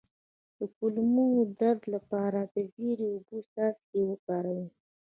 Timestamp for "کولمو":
0.77-1.25